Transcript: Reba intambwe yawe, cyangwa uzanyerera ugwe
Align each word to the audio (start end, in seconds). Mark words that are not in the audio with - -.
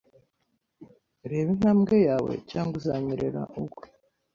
Reba 1.29 1.49
intambwe 1.55 1.95
yawe, 2.07 2.33
cyangwa 2.49 2.73
uzanyerera 2.79 3.41
ugwe 3.61 3.85